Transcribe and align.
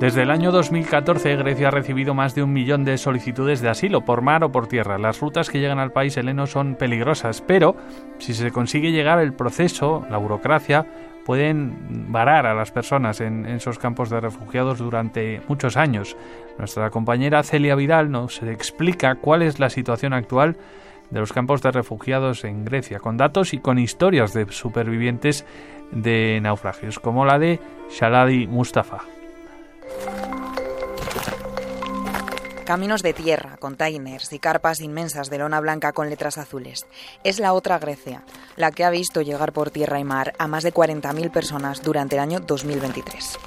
Desde 0.00 0.22
el 0.22 0.30
año 0.30 0.52
2014, 0.52 1.34
Grecia 1.34 1.68
ha 1.68 1.70
recibido 1.72 2.14
más 2.14 2.36
de 2.36 2.44
un 2.44 2.52
millón 2.52 2.84
de 2.84 2.98
solicitudes 2.98 3.60
de 3.60 3.68
asilo 3.68 4.04
por 4.04 4.22
mar 4.22 4.44
o 4.44 4.52
por 4.52 4.68
tierra. 4.68 4.96
Las 4.96 5.18
rutas 5.18 5.50
que 5.50 5.58
llegan 5.58 5.80
al 5.80 5.90
país 5.90 6.16
heleno 6.16 6.46
son 6.46 6.76
peligrosas, 6.76 7.42
pero 7.42 7.74
si 8.18 8.32
se 8.32 8.52
consigue 8.52 8.92
llegar 8.92 9.18
el 9.18 9.32
proceso, 9.32 10.06
la 10.08 10.18
burocracia, 10.18 10.86
pueden 11.26 12.06
varar 12.12 12.46
a 12.46 12.54
las 12.54 12.70
personas 12.70 13.20
en, 13.20 13.44
esos 13.46 13.80
campos 13.80 14.08
de 14.08 14.20
refugiados 14.20 14.78
durante 14.78 15.42
muchos 15.48 15.76
años. 15.76 16.16
Nuestra 16.58 16.90
compañera 16.90 17.42
Celia 17.42 17.74
Vidal 17.74 18.12
nos 18.12 18.40
explica 18.44 19.16
cuál 19.16 19.42
es 19.42 19.58
la 19.58 19.68
situación 19.68 20.12
actual 20.12 20.58
de 21.10 21.18
los 21.18 21.32
campos 21.32 21.60
de 21.60 21.72
refugiados 21.72 22.44
en 22.44 22.64
Grecia, 22.64 23.00
con 23.00 23.16
datos 23.16 23.52
y 23.52 23.58
con 23.58 23.80
historias 23.80 24.32
de 24.32 24.46
supervivientes 24.52 25.44
de 25.90 26.38
naufragios, 26.40 27.00
como 27.00 27.24
la 27.24 27.40
de 27.40 27.58
Shaladi 27.90 28.46
Mustafa. 28.46 29.17
Caminos 32.68 33.02
de 33.02 33.14
tierra, 33.14 33.56
containers 33.56 34.30
y 34.34 34.38
carpas 34.38 34.82
inmensas 34.82 35.30
de 35.30 35.38
lona 35.38 35.58
blanca 35.58 35.94
con 35.94 36.10
letras 36.10 36.36
azules. 36.36 36.86
Es 37.24 37.38
la 37.38 37.54
otra 37.54 37.78
Grecia, 37.78 38.24
la 38.56 38.72
que 38.72 38.84
ha 38.84 38.90
visto 38.90 39.22
llegar 39.22 39.54
por 39.54 39.70
tierra 39.70 39.98
y 40.00 40.04
mar 40.04 40.34
a 40.38 40.48
más 40.48 40.64
de 40.64 40.74
40.000 40.74 41.30
personas 41.30 41.82
durante 41.82 42.16
el 42.16 42.20
año 42.20 42.40
2023. 42.40 43.38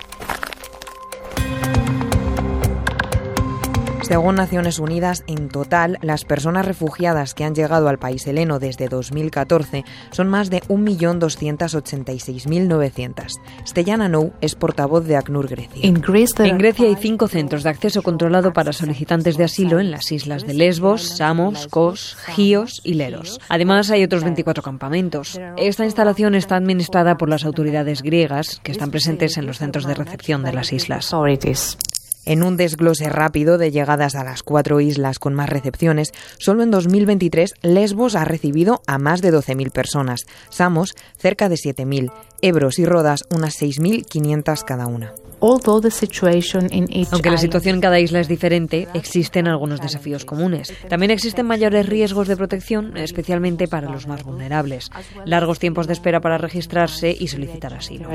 Según 4.11 4.35
Naciones 4.35 4.77
Unidas, 4.77 5.23
en 5.25 5.47
total, 5.47 5.97
las 6.01 6.25
personas 6.25 6.65
refugiadas 6.65 7.33
que 7.33 7.45
han 7.45 7.55
llegado 7.55 7.88
al 7.88 7.97
país 7.97 8.27
heleno 8.27 8.59
desde 8.59 8.89
2014 8.89 9.85
son 10.11 10.27
más 10.27 10.49
de 10.49 10.59
1.286.900. 10.63 13.39
Stellana 13.65 14.09
Nou 14.09 14.34
es 14.41 14.55
portavoz 14.55 15.07
de 15.07 15.15
ACNUR 15.15 15.47
Grecia. 15.47 15.87
En 15.87 16.01
Grecia 16.01 16.87
hay 16.87 16.97
cinco 16.99 17.29
centros 17.29 17.63
de 17.63 17.70
acceso 17.70 18.03
controlado 18.03 18.51
para 18.51 18.73
solicitantes 18.73 19.37
de 19.37 19.45
asilo 19.45 19.79
en 19.79 19.91
las 19.91 20.12
islas 20.12 20.45
de 20.45 20.55
Lesbos, 20.55 21.04
Samos, 21.04 21.70
Kos, 21.70 22.17
Gios 22.35 22.82
y 22.84 22.95
Leros. 22.95 23.39
Además, 23.48 23.91
hay 23.91 24.04
otros 24.04 24.26
24 24.26 24.62
campamentos. 24.62 25.39
Esta 25.55 25.85
instalación 25.85 26.35
está 26.35 26.57
administrada 26.57 27.15
por 27.15 27.29
las 27.29 27.45
autoridades 27.45 28.01
griegas 28.01 28.59
que 28.62 28.73
están 28.73 28.91
presentes 28.91 29.37
en 29.37 29.45
los 29.45 29.59
centros 29.59 29.85
de 29.85 29.93
recepción 29.93 30.43
de 30.43 30.51
las 30.51 30.73
islas. 30.73 31.05
En 32.25 32.43
un 32.43 32.57
desglose 32.57 33.09
rápido 33.09 33.57
de 33.57 33.71
llegadas 33.71 34.15
a 34.15 34.23
las 34.23 34.43
cuatro 34.43 34.79
islas 34.79 35.19
con 35.19 35.33
más 35.33 35.49
recepciones, 35.49 36.11
solo 36.37 36.63
en 36.63 36.71
2023 36.71 37.53
Lesbos 37.61 38.15
ha 38.15 38.25
recibido 38.25 38.81
a 38.87 38.97
más 38.97 39.21
de 39.21 39.33
12.000 39.33 39.71
personas, 39.71 40.25
Samos 40.49 40.95
cerca 41.17 41.49
de 41.49 41.55
7.000, 41.55 42.11
Ebros 42.41 42.79
y 42.79 42.85
Rodas 42.85 43.23
unas 43.31 43.59
6.500 43.61 44.63
cada 44.63 44.87
una. 44.87 45.13
Aunque 47.11 47.31
la 47.31 47.37
situación 47.37 47.75
en 47.75 47.81
cada 47.81 47.99
isla 47.99 48.19
es 48.19 48.27
diferente, 48.27 48.87
existen 48.93 49.47
algunos 49.47 49.81
desafíos 49.81 50.23
comunes. 50.23 50.71
También 50.87 51.09
existen 51.09 51.47
mayores 51.47 51.87
riesgos 51.87 52.27
de 52.27 52.37
protección, 52.37 52.95
especialmente 52.95 53.67
para 53.67 53.89
los 53.89 54.05
más 54.05 54.23
vulnerables. 54.23 54.91
Largos 55.25 55.57
tiempos 55.57 55.87
de 55.87 55.93
espera 55.93 56.21
para 56.21 56.37
registrarse 56.37 57.15
y 57.19 57.27
solicitar 57.27 57.73
asilo. 57.73 58.09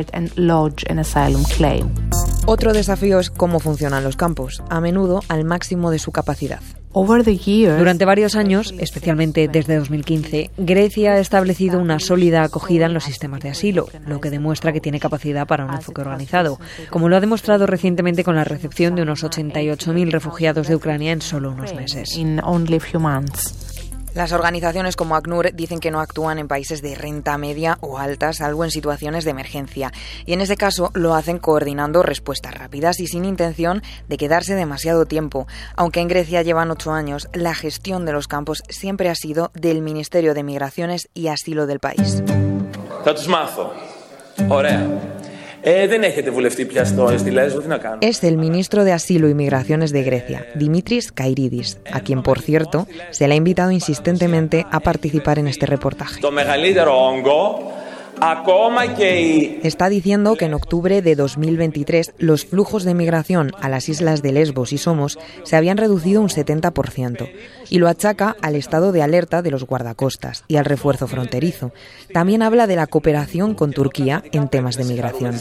Otro 2.48 2.72
desafío 2.72 3.18
es 3.18 3.30
cómo 3.30 3.58
funcionan 3.58 4.04
los 4.04 4.14
campos, 4.16 4.62
a 4.70 4.80
menudo 4.80 5.20
al 5.26 5.44
máximo 5.44 5.90
de 5.90 5.98
su 5.98 6.12
capacidad. 6.12 6.60
Durante 7.76 8.04
varios 8.04 8.36
años, 8.36 8.72
especialmente 8.78 9.48
desde 9.48 9.76
2015, 9.76 10.52
Grecia 10.56 11.14
ha 11.14 11.18
establecido 11.18 11.80
una 11.80 11.98
sólida 11.98 12.44
acogida 12.44 12.86
en 12.86 12.94
los 12.94 13.02
sistemas 13.02 13.40
de 13.40 13.50
asilo, 13.50 13.88
lo 14.06 14.20
que 14.20 14.30
demuestra 14.30 14.72
que 14.72 14.80
tiene 14.80 15.00
capacidad 15.00 15.44
para 15.48 15.64
un 15.64 15.74
enfoque 15.74 16.02
organizado, 16.02 16.60
como 16.88 17.08
lo 17.08 17.16
ha 17.16 17.20
demostrado 17.20 17.66
recientemente 17.66 18.22
con 18.22 18.36
la 18.36 18.44
recepción 18.44 18.94
de 18.94 19.02
unos 19.02 19.24
88.000 19.24 20.10
refugiados 20.12 20.68
de 20.68 20.76
Ucrania 20.76 21.10
en 21.10 21.22
solo 21.22 21.50
unos 21.50 21.74
meses. 21.74 22.16
Las 24.16 24.32
organizaciones 24.32 24.96
como 24.96 25.14
ACNUR 25.14 25.54
dicen 25.54 25.78
que 25.78 25.90
no 25.90 26.00
actúan 26.00 26.38
en 26.38 26.48
países 26.48 26.80
de 26.80 26.94
renta 26.94 27.36
media 27.36 27.76
o 27.82 27.98
alta, 27.98 28.32
salvo 28.32 28.64
en 28.64 28.70
situaciones 28.70 29.26
de 29.26 29.32
emergencia, 29.32 29.92
y 30.24 30.32
en 30.32 30.40
ese 30.40 30.56
caso 30.56 30.90
lo 30.94 31.14
hacen 31.14 31.38
coordinando 31.38 32.02
respuestas 32.02 32.54
rápidas 32.54 32.98
y 32.98 33.08
sin 33.08 33.26
intención 33.26 33.82
de 34.08 34.16
quedarse 34.16 34.54
demasiado 34.54 35.04
tiempo. 35.04 35.46
Aunque 35.76 36.00
en 36.00 36.08
Grecia 36.08 36.40
llevan 36.40 36.70
ocho 36.70 36.92
años, 36.92 37.28
la 37.34 37.54
gestión 37.54 38.06
de 38.06 38.12
los 38.12 38.26
campos 38.26 38.62
siempre 38.70 39.10
ha 39.10 39.14
sido 39.14 39.50
del 39.52 39.82
Ministerio 39.82 40.32
de 40.32 40.44
Migraciones 40.44 41.10
y 41.12 41.28
Asilo 41.28 41.66
del 41.66 41.80
país. 41.80 42.22
Es 48.00 48.22
el 48.22 48.38
ministro 48.38 48.84
de 48.84 48.92
Asilo 48.92 49.28
y 49.28 49.34
Migraciones 49.34 49.90
de 49.90 50.04
Grecia, 50.04 50.46
Dimitris 50.54 51.10
Kairidis, 51.10 51.80
a 51.90 52.02
quien, 52.02 52.22
por 52.22 52.40
cierto, 52.40 52.86
se 53.10 53.26
le 53.26 53.34
ha 53.34 53.36
invitado 53.36 53.72
insistentemente 53.72 54.64
a 54.70 54.78
participar 54.78 55.40
en 55.40 55.48
este 55.48 55.66
reportaje. 55.66 56.20
Está 59.62 59.88
diciendo 59.88 60.36
que 60.36 60.46
en 60.46 60.54
octubre 60.54 61.02
de 61.02 61.14
2023 61.16 62.14
los 62.18 62.44
flujos 62.44 62.84
de 62.84 62.94
migración 62.94 63.52
a 63.60 63.68
las 63.68 63.88
islas 63.88 64.22
de 64.22 64.32
Lesbos 64.32 64.72
y 64.72 64.78
Somos 64.78 65.18
se 65.44 65.56
habían 65.56 65.76
reducido 65.76 66.20
un 66.20 66.28
70% 66.28 67.28
y 67.68 67.78
lo 67.78 67.88
achaca 67.88 68.36
al 68.42 68.54
estado 68.54 68.92
de 68.92 69.02
alerta 69.02 69.42
de 69.42 69.50
los 69.50 69.64
guardacostas 69.64 70.44
y 70.48 70.56
al 70.56 70.64
refuerzo 70.64 71.06
fronterizo. 71.06 71.72
También 72.12 72.42
habla 72.42 72.66
de 72.66 72.76
la 72.76 72.86
cooperación 72.86 73.54
con 73.54 73.72
Turquía 73.72 74.22
en 74.32 74.48
temas 74.48 74.76
de 74.76 74.84
migración. 74.84 75.34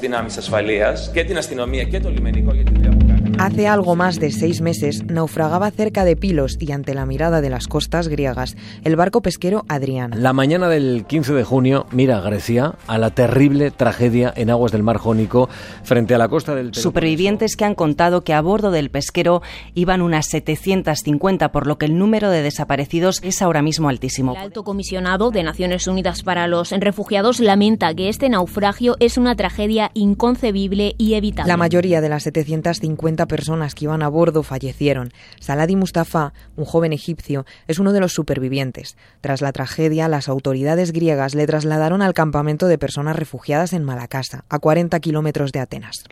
Hace 3.37 3.67
algo 3.67 3.97
más 3.97 4.19
de 4.19 4.31
seis 4.31 4.61
meses 4.61 5.03
naufragaba 5.05 5.69
cerca 5.69 6.05
de 6.05 6.15
Pilos 6.15 6.55
y 6.57 6.71
ante 6.71 6.93
la 6.93 7.05
mirada 7.05 7.41
de 7.41 7.49
las 7.49 7.67
costas 7.67 8.07
griegas 8.07 8.55
el 8.85 8.95
barco 8.95 9.21
pesquero 9.21 9.65
Adrián. 9.67 10.11
La 10.15 10.31
mañana 10.31 10.69
del 10.69 11.03
15 11.05 11.33
de 11.33 11.43
junio 11.43 11.85
mira 11.91 12.21
Grecia 12.21 12.75
a 12.87 12.97
la 12.97 13.09
terrible 13.09 13.71
tragedia 13.71 14.33
en 14.35 14.49
aguas 14.49 14.71
del 14.71 14.83
mar 14.83 14.97
Jónico 14.97 15.49
frente 15.83 16.15
a 16.15 16.17
la 16.17 16.29
costa 16.29 16.55
del 16.55 16.73
Supervivientes 16.73 17.57
que 17.57 17.65
han 17.65 17.75
contado 17.75 18.21
que 18.21 18.33
a 18.33 18.41
bordo 18.41 18.71
del 18.71 18.89
pesquero 18.89 19.41
iban 19.73 20.01
unas 20.01 20.27
750, 20.27 21.51
por 21.51 21.67
lo 21.67 21.77
que 21.77 21.87
el 21.87 21.97
número 21.97 22.29
de 22.29 22.41
desaparecidos 22.41 23.19
es 23.21 23.41
ahora 23.41 23.61
mismo 23.61 23.89
altísimo. 23.89 24.31
El 24.31 24.37
alto 24.37 24.63
comisionado 24.63 25.31
de 25.31 25.43
Naciones 25.43 25.87
Unidas 25.87 26.23
para 26.23 26.47
los 26.47 26.71
Refugiados 26.71 27.41
lamenta 27.41 27.93
que 27.93 28.07
este 28.07 28.29
naufragio 28.29 28.95
es 29.01 29.17
una 29.17 29.35
tragedia 29.35 29.91
inconcebible 29.93 30.95
y 30.97 31.15
evitable. 31.15 31.51
La 31.51 31.57
mayoría 31.57 31.99
de 31.99 32.09
las 32.09 32.23
750 32.23 33.24
personas 33.27 33.75
que 33.75 33.85
iban 33.85 34.01
a 34.01 34.07
bordo 34.07 34.43
fallecieron. 34.43 35.11
Saladi 35.39 35.75
Mustafa, 35.75 36.33
un 36.55 36.65
joven 36.65 36.93
egipcio, 36.93 37.45
es 37.67 37.79
uno 37.79 37.93
de 37.93 37.99
los 37.99 38.13
supervivientes. 38.13 38.97
Tras 39.21 39.41
la 39.41 39.51
tragedia, 39.51 40.07
las 40.07 40.29
autoridades 40.29 40.91
griegas 40.91 41.35
le 41.35 41.47
trasladaron 41.47 42.01
al 42.01 42.13
campamento 42.13 42.67
de 42.67 42.77
personas 42.77 43.15
refugiadas 43.15 43.73
en 43.73 43.83
Malacasa, 43.83 44.45
a 44.49 44.59
40 44.59 44.99
kilómetros 44.99 45.51
de 45.51 45.59
Atenas. 45.59 46.03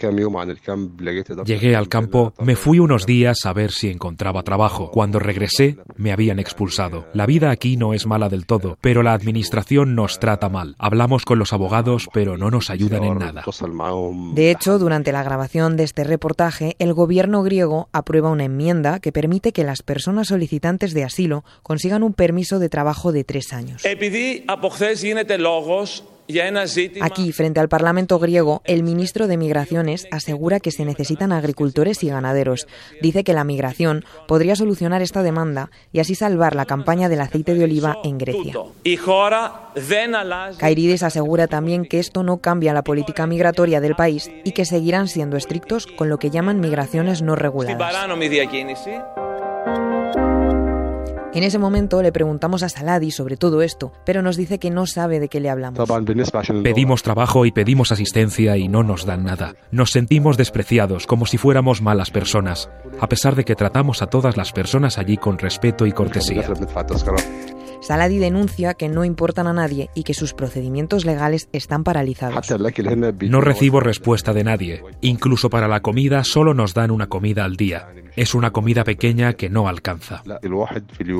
Llegué 1.46 1.76
al 1.76 1.88
campo, 1.90 2.34
me 2.40 2.56
fui 2.56 2.80
unos 2.80 3.06
días 3.06 3.46
a 3.46 3.54
ver 3.54 3.72
si 3.72 3.90
encontraba 3.90 4.44
trabajo. 4.44 4.92
Cuando 4.92 5.20
regresé, 5.20 5.78
me 5.96 6.12
habían 6.12 6.40
expulsado. 6.40 7.06
La 7.14 7.26
vida 7.26 7.52
aquí 7.52 7.78
no 7.78 7.94
es 7.94 8.06
mala 8.06 8.30
del 8.30 8.46
todo, 8.46 8.78
pero 8.82 9.04
la 9.04 9.14
administración 9.14 9.96
nos 9.96 10.20
trata 10.20 10.50
mal. 10.50 10.76
Hablamos 10.80 11.26
con 11.26 11.40
los 11.40 11.54
abogados, 11.54 12.08
pero 12.14 12.38
no 12.38 12.50
nos 12.50 12.70
ayudan 12.70 13.04
en 13.04 13.18
nada. 13.18 13.44
De 14.34 14.52
hecho, 14.52 14.80
durante 14.80 15.12
la 15.12 15.24
grabación 15.24 15.78
de 15.78 15.84
este 15.84 16.04
reportaje, 16.04 16.76
el 16.80 16.94
gobierno 16.94 17.03
griego 17.44 17.90
aprueba 17.92 18.30
una 18.30 18.46
enmienda 18.46 19.00
que 19.00 19.12
permite 19.12 19.52
que 19.52 19.64
las 19.64 19.82
personas 19.82 20.28
solicitantes 20.28 20.94
de 20.94 21.04
asilo 21.04 21.44
consigan 21.62 22.04
un 22.04 22.14
permiso 22.14 22.60
de 22.60 22.70
trabajo 22.70 23.12
de 23.12 23.24
tres 23.24 23.54
años. 23.54 23.86
Aquí, 27.02 27.32
frente 27.32 27.60
al 27.60 27.70
Parlamento 27.70 28.18
griego, 28.20 28.62
el 28.66 28.84
ministro 28.84 29.28
de 29.28 29.38
Migraciones 29.38 30.08
asegura 30.12 30.60
que 30.60 30.72
se 30.72 30.86
necesitan 30.86 31.32
agricultores 31.32 32.04
y 32.04 32.10
ganaderos. 32.10 32.68
Dice 33.02 33.24
que 33.24 33.34
la 33.34 33.44
migración 33.44 34.06
podría 34.28 34.56
solucionar 34.56 35.02
esta 35.02 35.24
demanda 35.24 35.70
y 35.92 36.00
así 36.00 36.16
salvar 36.16 36.56
la 36.56 36.66
campaña 36.66 37.10
del 37.10 37.22
aceite 37.22 37.54
de 37.54 37.66
oliva 37.66 37.98
en 38.04 38.18
Grecia. 38.18 38.54
Kairides 40.58 41.04
asegura 41.04 41.48
también 41.48 41.86
que 41.86 42.00
esto 42.00 42.24
no 42.24 42.38
cambia 42.38 42.74
la 42.74 42.84
política 42.84 43.28
migratoria 43.28 43.82
del 43.82 43.96
país 43.96 44.32
y 44.44 44.52
que 44.52 44.66
seguirán 44.66 45.08
siendo 45.08 45.38
estrictos 45.38 45.88
con 45.88 46.10
lo 46.10 46.20
que 46.20 46.30
llaman 46.30 46.60
migraciones 46.60 47.22
no 47.22 47.36
reguladas. 47.36 47.78
En 51.34 51.42
ese 51.42 51.58
momento 51.58 52.04
le 52.04 52.12
preguntamos 52.12 52.62
a 52.62 52.70
Saladi 52.70 53.10
sobre 53.10 53.38
todo 53.38 53.64
esto, 53.64 53.92
pero 54.06 54.22
nos 54.22 54.38
dice 54.38 54.60
que 54.60 54.70
no 54.70 54.86
sabe 54.86 55.20
de 55.20 55.30
qué 55.30 55.40
le 55.40 55.50
hablamos. 55.50 55.90
Pedimos 56.64 57.02
trabajo 57.02 57.48
y 57.48 57.52
pedimos 57.52 57.92
asistencia 57.92 58.56
y 58.56 58.68
no 58.68 58.84
nos 58.84 59.06
dan 59.06 59.24
nada. 59.24 59.56
Nos 59.72 59.90
sentimos 59.90 60.38
despreciados, 60.38 61.08
como 61.08 61.26
si 61.26 61.40
fuéramos 61.40 61.82
malas 61.82 62.12
personas, 62.12 62.70
a 63.00 63.10
pesar 63.10 63.36
de 63.36 63.46
que 63.46 63.56
tratamos 63.56 64.04
a 64.04 64.08
todas 64.08 64.38
las 64.38 64.52
personas 64.52 65.00
allí 65.00 65.18
con 65.18 65.40
respeto 65.40 65.88
y 65.88 65.92
cortesía. 65.92 66.44
Saladi 67.84 68.18
denuncia 68.18 68.76
que 68.76 68.88
no 68.88 69.04
importan 69.04 69.46
a 69.48 69.54
nadie 69.54 69.90
y 69.94 70.04
que 70.04 70.14
sus 70.14 70.34
procedimientos 70.34 71.04
legales 71.04 71.50
están 71.52 71.84
paralizados. 71.84 72.48
No 73.30 73.42
recibo 73.42 73.82
respuesta 73.82 74.34
de 74.34 74.46
nadie. 74.46 74.82
Incluso 75.02 75.50
para 75.50 75.68
la 75.68 75.82
comida 75.82 76.24
solo 76.24 76.54
nos 76.54 76.74
dan 76.74 76.92
una 76.92 77.08
comida 77.08 77.44
al 77.44 77.58
día. 77.58 77.90
Es 78.16 78.36
una 78.36 78.52
comida 78.52 78.84
pequeña 78.84 79.34
que 79.34 79.50
no 79.50 79.68
alcanza. 79.68 80.24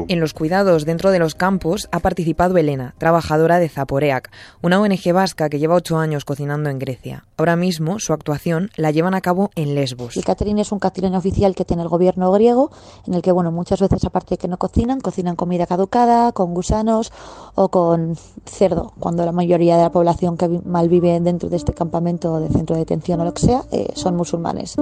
En 0.08 0.20
los 0.20 0.34
cuidados 0.34 0.86
dentro 0.86 1.12
de 1.12 1.20
los 1.20 1.36
campos 1.36 1.90
ha 1.92 2.00
participado 2.00 2.58
Elena, 2.58 2.94
trabajadora 2.98 3.60
de 3.60 3.68
Zaporeac, 3.68 4.32
una 4.62 4.80
ONG 4.80 5.12
vasca 5.12 5.50
que 5.50 5.60
lleva 5.60 5.76
ocho 5.76 5.98
años 5.98 6.24
cocinando 6.24 6.70
en 6.70 6.80
Grecia. 6.80 7.26
Ahora 7.36 7.56
mismo 7.56 8.00
su 8.00 8.14
actuación 8.14 8.70
la 8.78 8.92
llevan 8.92 9.16
a 9.16 9.22
cabo 9.22 9.50
en 9.56 9.76
Lesbos. 9.76 10.16
El 10.16 10.24
catering 10.24 10.60
es 10.60 10.72
un 10.72 10.80
catering 10.80 11.16
oficial 11.16 11.56
que 11.56 11.66
tiene 11.66 11.84
el 11.84 11.90
gobierno 11.90 12.32
griego, 12.32 12.72
en 13.06 13.16
el 13.16 13.22
que 13.22 13.32
bueno 13.32 13.52
muchas 13.52 13.82
veces 13.82 14.06
aparte 14.06 14.36
de 14.36 14.38
que 14.38 14.48
no 14.48 14.58
cocinan, 14.58 15.02
cocinan 15.02 15.36
comida 15.36 15.66
caducada, 15.66 16.32
con 16.32 16.53
gusanos 16.54 17.12
o 17.56 17.70
con 17.70 18.16
cerdo, 18.46 18.94
cuando 19.00 19.26
la 19.26 19.32
mayoría 19.32 19.78
de 19.78 19.84
la 19.84 19.92
población 19.92 20.38
que 20.38 20.62
malvive 20.66 21.20
dentro 21.20 21.50
de 21.50 21.58
este 21.58 21.74
campamento 21.74 22.40
de 22.40 22.50
centro 22.50 22.76
de 22.76 22.82
detención 22.82 23.22
o 23.22 23.26
lo 23.26 23.34
que 23.34 23.42
sea 23.42 23.64
eh, 23.72 23.92
son 23.96 24.16
musulmanes. 24.16 24.76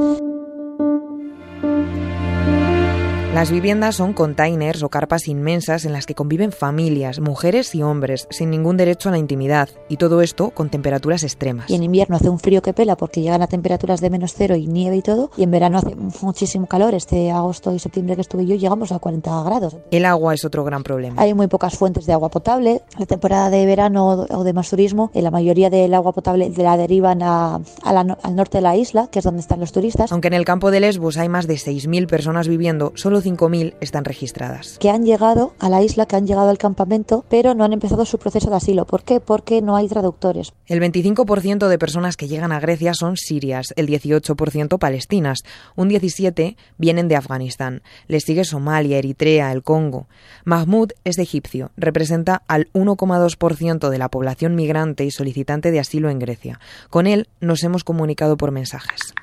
Las 3.34 3.50
viviendas 3.50 3.96
son 3.96 4.12
containers 4.12 4.84
o 4.84 4.90
carpas 4.90 5.30
inmensas 5.30 5.86
en 5.86 5.94
las 5.94 6.06
que 6.06 6.16
conviven 6.16 6.52
familias, 6.52 7.22
mujeres 7.22 7.74
y 7.74 7.82
hombres, 7.82 8.28
sin 8.30 8.50
ningún 8.50 8.76
derecho 8.76 9.08
a 9.08 9.14
la 9.14 9.20
intimidad, 9.20 9.70
y 9.88 9.96
todo 9.96 10.22
esto 10.22 10.50
con 10.50 10.70
temperaturas 10.70 11.24
extremas. 11.24 11.70
Y 11.70 11.76
en 11.76 11.84
invierno 11.84 12.18
hace 12.18 12.28
un 12.28 12.40
frío 12.40 12.62
que 12.62 12.74
pela 12.74 12.98
porque 12.98 13.22
llegan 13.22 13.42
a 13.42 13.48
temperaturas 13.48 14.02
de 14.02 14.10
menos 14.10 14.34
cero 14.36 14.58
y 14.58 14.68
nieve 14.68 14.98
y 14.98 15.02
todo, 15.02 15.32
y 15.38 15.44
en 15.44 15.52
verano 15.52 15.78
hace 15.78 15.96
muchísimo 16.22 16.68
calor. 16.68 16.94
Este 16.94 17.32
agosto 17.32 17.74
y 17.74 17.80
septiembre 17.80 18.16
que 18.16 18.22
estuve 18.22 18.46
yo 18.46 18.56
llegamos 18.56 18.92
a 18.92 19.00
40 19.00 19.44
grados. 19.44 19.78
El 19.92 20.04
agua 20.04 20.34
es 20.34 20.44
otro 20.44 20.66
gran 20.66 20.84
problema. 20.84 21.22
Hay 21.22 21.34
muy 21.34 21.48
pocas 21.48 21.78
fuentes 21.78 22.06
de 22.06 22.12
agua 22.12 22.30
potable. 22.30 22.82
La 23.00 23.06
temporada 23.06 23.50
de 23.50 23.66
verano 23.66 24.28
o 24.30 24.44
de 24.44 24.52
más 24.52 24.70
turismo, 24.70 25.10
eh, 25.14 25.22
la 25.22 25.32
mayoría 25.32 25.70
del 25.70 25.94
agua 25.94 26.12
potable 26.12 26.52
la 26.58 26.76
derivan 26.76 27.24
a, 27.24 27.62
al 27.86 28.36
norte 28.36 28.58
de 28.58 28.62
la 28.62 28.76
isla, 28.76 29.08
que 29.10 29.20
es 29.20 29.26
donde 29.26 29.40
están 29.40 29.62
los 29.62 29.72
turistas. 29.72 30.12
Aunque 30.12 30.28
en 30.28 30.34
el 30.34 30.44
campo 30.44 30.70
de 30.70 30.82
Lesbos 30.82 31.16
hay 31.16 31.30
más 31.30 31.48
de 31.48 31.54
6.000 31.54 32.08
personas 32.08 32.50
viviendo, 32.50 32.92
solo 32.96 33.21
5.000 33.22 33.76
están 33.82 34.06
registradas. 34.06 34.78
Que 34.80 34.90
han 34.90 35.06
llegado 35.06 35.54
a 35.60 35.70
la 35.70 35.82
isla, 35.82 36.06
que 36.06 36.16
han 36.16 36.28
llegado 36.28 36.50
al 36.50 36.58
campamento, 36.58 37.26
pero 37.30 37.54
no 37.54 37.64
han 37.64 37.74
empezado 37.74 38.06
su 38.06 38.18
proceso 38.18 38.50
de 38.50 38.56
asilo. 38.56 38.86
¿Por 38.86 39.04
qué? 39.04 39.20
Porque 39.20 39.62
no 39.62 39.76
hay 39.76 39.88
traductores. 39.88 40.54
El 40.68 40.80
25% 40.82 41.68
de 41.68 41.80
personas 41.80 42.18
que 42.18 42.28
llegan 42.28 42.52
a 42.52 42.60
Grecia 42.60 42.94
son 42.94 43.18
sirias, 43.18 43.68
el 43.76 43.88
18% 43.88 44.78
palestinas, 44.80 45.40
un 45.76 45.90
17% 45.90 46.56
vienen 46.78 47.08
de 47.08 47.16
Afganistán. 47.16 47.82
Les 48.08 48.24
sigue 48.24 48.44
Somalia, 48.44 48.98
Eritrea, 48.98 49.52
el 49.52 49.64
Congo. 49.64 50.08
Mahmoud 50.46 50.92
es 51.04 51.18
egipcio, 51.18 51.72
representa 51.78 52.44
al 52.48 52.72
1,2% 52.74 53.90
de 53.90 53.98
la 53.98 54.10
población 54.10 54.56
migrante 54.56 55.06
y 55.06 55.12
solicitante 55.12 55.72
de 55.72 55.80
asilo 55.80 56.10
en 56.10 56.20
Grecia. 56.20 56.60
Con 56.90 57.08
él 57.08 57.28
nos 57.40 57.64
hemos 57.64 57.84
comunicado 57.84 58.38
por 58.38 58.52
mensajes. 58.52 59.14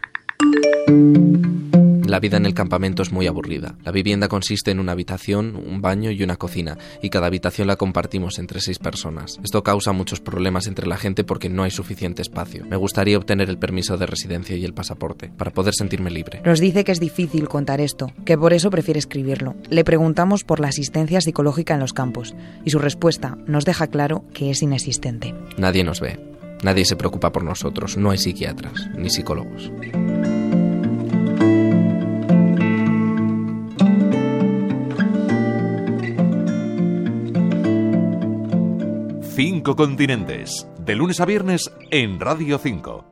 La 2.09 2.21
vida 2.21 2.39
en 2.39 2.47
el 2.47 2.55
campamento 2.55 3.03
es 3.03 3.13
muy 3.13 3.27
aburrida. 3.27 3.75
La 3.85 3.93
vivienda 3.93 4.29
consiste 4.29 4.71
en 4.71 4.81
una 4.81 4.93
habitación, 4.93 5.57
un 5.57 5.83
baño 5.83 6.11
y 6.11 6.23
una 6.23 6.37
cocina, 6.37 6.79
y 7.03 7.11
cada 7.11 7.27
habitación 7.27 7.69
la 7.69 7.77
compartimos 7.77 8.39
entre 8.39 8.63
seis 8.63 8.79
personas. 8.79 9.39
Esto 9.45 9.63
causa 9.63 9.93
muchos 9.93 10.19
problemas 10.19 10.69
entre 10.69 10.87
la 10.87 10.97
gente 10.97 11.23
porque 11.23 11.51
no 11.51 11.65
hay 11.65 11.71
suficiente 11.71 12.23
espacio. 12.23 12.65
Me 12.65 12.77
gustaría 12.77 13.19
obtener 13.19 13.51
el 13.51 13.59
permiso 13.59 13.99
de 13.99 14.07
residencia 14.07 14.57
y 14.57 14.65
el 14.65 14.73
pasaporte, 14.73 15.31
para 15.37 15.51
poder 15.51 15.75
sentirme 15.75 16.11
libre. 16.11 16.41
Nos 16.47 16.61
dice 16.61 16.83
que 16.83 16.93
es 16.93 16.99
difícil 16.99 17.47
contar 17.47 17.83
esto, 17.83 18.11
que 18.25 18.39
por 18.39 18.55
eso 18.55 18.71
prefiere 18.71 18.99
escribirlo. 18.99 19.55
Le 19.69 19.85
preguntamos 19.85 20.45
por 20.45 20.61
la 20.61 20.69
asistencia 20.69 21.21
psicológica 21.21 21.75
en 21.75 21.81
los 21.81 21.93
campos, 21.93 22.35
y 22.65 22.71
su 22.71 22.79
respuesta 22.79 23.37
nos 23.47 23.67
deja 23.67 23.89
claro 23.89 24.25
que 24.33 24.49
es 24.49 24.63
inexistente. 24.63 25.35
Nadie 25.59 25.85
nos 25.85 26.01
ve. 26.01 26.19
Nadie 26.63 26.87
se 26.87 26.97
preocupa 26.97 27.33
por 27.33 27.45
nosotros. 27.45 27.99
No 27.99 28.11
hay 28.11 28.17
psiquiatras, 28.17 28.89
ni 28.97 29.11
psicólogos. 29.11 29.71
Cinco 39.39 39.77
continentes, 39.77 40.67
de 40.81 40.97
lunes 40.97 41.21
a 41.21 41.25
viernes 41.25 41.71
en 41.93 42.19
Radio 42.19 42.59
5. 42.59 43.05